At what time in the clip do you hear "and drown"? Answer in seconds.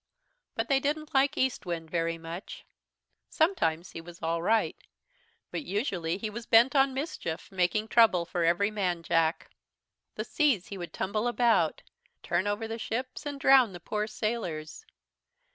13.27-13.73